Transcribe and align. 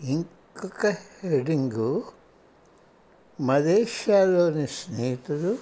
ఇంకొక 0.00 0.86
హెడింగు 1.24 2.04
మలేషియాలోని 3.40 4.66
స్నేహితులు 4.66 5.58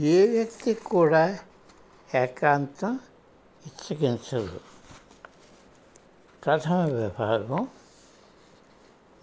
ఏ 0.00 0.28
వ్యక్తి 0.28 0.74
కూడా 0.74 1.38
ఏకాంతం 2.14 3.00
ఇచ్చగించరు 3.66 4.60
ప్రథమ 6.46 6.72
విభాగం. 6.72 7.68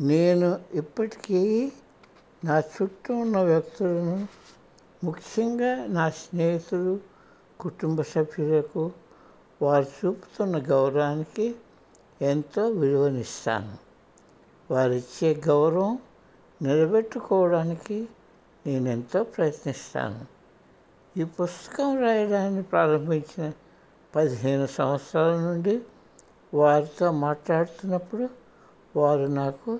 నేను 0.01 0.59
ఇప్పటికీ 0.73 1.71
నా 2.45 2.59
చుట్టూ 2.59 3.15
ఉన్న 3.15 3.37
వ్యక్తులను 3.37 4.27
ముఖ్యంగా 5.03 5.87
నా 5.87 6.09
స్నేహితులు 6.09 6.99
కుటుంబ 7.59 8.01
సభ్యులకు 8.01 8.91
వారు 9.61 9.85
చూపుతున్న 9.85 10.57
గౌరవానికి 10.57 11.55
ఎంతో 12.21 12.69
విలువనిస్తాను. 12.69 13.90
వారిచ్చే 14.71 15.41
గౌరవం 15.47 15.99
నిలబెట్టుకోవడానికి 16.61 18.07
నేను 18.67 18.89
ఎంతో 18.89 19.23
ప్రయత్నిస్తాను. 19.23 20.25
ఈ 21.17 21.23
పుస్తకం 21.23 22.01
రాయడాన్ని 22.01 22.63
ప్రారంభించిన 22.63 23.51
పదిహేను 24.15 24.65
సంవత్సరాల 24.65 25.35
నుండి 25.35 25.81
వారితో 26.53 27.11
మాట్లాడుతున్నప్పుడు 27.11 28.29
వారు 28.95 29.25
నాకు 29.25 29.79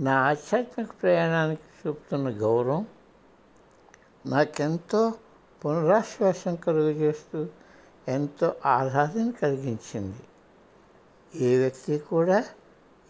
నా 0.00 0.20
ఆధ్యాత్మిక 0.20 0.88
ప్రయాణానికి 1.02 1.62
చూపుతున్న 1.86 2.28
గౌరవం 2.28 2.86
నాకెంతో 4.26 5.12
పునరాశ్వాసం 5.66 6.56
కలుగజేస్తూ 6.56 7.46
ఎంతో 8.08 8.54
ఆహ్లాదం 8.66 9.30
కలిగించింది. 9.30 10.20
ఏ 11.34 11.58
వ్యక్తి 11.58 11.98
కూడా 11.98 12.44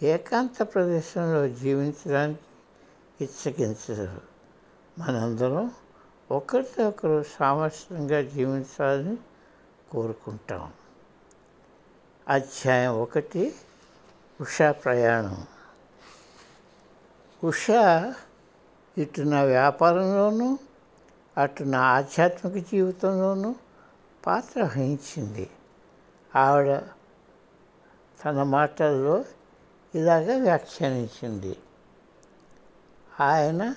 ఏకాంత 0.03 0.63
ప్రదేశంలో 0.63 1.49
జీవించడానికి 1.49 2.41
ఇచ్చగించరు. 3.25 4.21
మనందరం 4.99 5.71
ఒకరితో 6.31 6.89
ఒకరు 6.89 7.25
సామరస్యంగా 7.39 8.23
జీవించాలని 8.23 9.19
కోరుకుంటాం. 9.91 10.73
అధ్యాయం 12.29 13.03
ఒకటి 13.03 13.55
ఉషా 14.41 14.73
ప్రయాణం. 14.73 15.47
ఉషా 17.45 18.15
ఇటు 18.99 19.21
నా 19.21 19.43
వ్యాపారంలోనూ 19.43 20.59
అటు 21.39 21.63
నా 21.63 21.81
ఆధ్యాత్మిక 21.81 22.67
జీవితంలోనూ 22.73 23.55
పాత్ర 24.27 24.63
వహించింది. 24.63 25.51
ఆవిడ 26.37 26.79
తన 28.25 28.43
మాటల్లో 28.43 29.25
ఇలాగ 29.95 30.43
వ్యాఖ్యానించింది. 30.43 31.57
ఆయన 33.21 33.75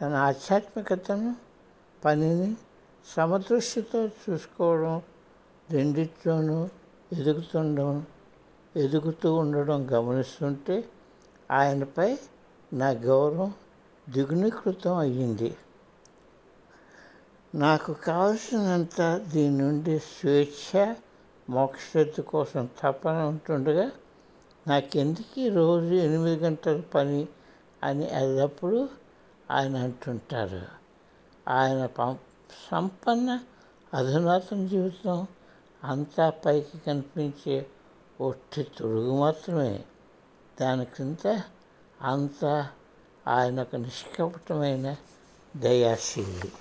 తన 0.00 0.14
ఆధ్యాత్మికతను 0.14 1.36
పనిని 2.04 2.56
సమదృష్టితో 3.06 4.06
చూసుకోవడం 4.06 5.02
రెండిట్లోనూ 5.70 6.68
ఎదుగుతుండడం 7.12 8.06
ఎదుగుతూ 8.76 9.34
ఉండడం 9.34 9.90
గమనిస్తుంటే 9.92 10.84
ఆయనపై 11.50 12.18
నా 12.72 12.88
గౌరవం 12.90 13.54
దిగునీకృతం 14.08 14.94
అయ్యింది. 14.94 15.56
నాకు 17.54 17.92
కావలసినంత 17.92 19.24
దీని 19.32 19.58
నుండి 19.58 19.98
స్వేచ్ఛ 19.98 20.94
మోక్షత 21.50 22.20
కోసం 22.20 22.68
తపన 22.82 23.12
ఉంటుండగా 23.12 23.90
నాకెందుకు 24.66 25.54
రోజు 25.54 25.94
ఎనిమిది 25.94 26.36
గంటల 26.36 26.80
పని 26.80 27.28
అని 27.82 28.08
ఎల్లప్పుడూ 28.12 28.88
ఆయన 29.50 29.76
అంటుంటారు. 29.76 30.62
ఆయన 31.48 31.86
పం 31.86 32.18
సంపన్న 32.70 33.40
అధునాతన 33.94 34.66
జీవితం 34.66 35.26
అంతా 35.84 36.30
పైకి 36.30 36.78
కనిపించే 36.78 37.66
ఒట్టి 38.20 38.62
తొడుగు 38.62 39.20
మాత్రమే. 39.20 39.84
దాని 40.60 40.84
క్రింద 40.84 41.40
అంతా 42.02 42.68
ఆయన 43.28 43.62
ఒక 43.62 43.76
నిష్కపటమైన 43.76 44.96
దయాశీలి. 45.56 46.52